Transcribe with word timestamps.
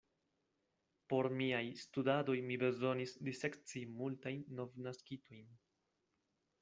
Por 1.11 1.27
miaj 1.41 1.61
studadoj 1.81 2.35
mi 2.51 2.57
bezonis 2.63 3.13
disekci 3.29 3.85
multajn 4.01 4.43
novnaskitojn. 4.61 5.55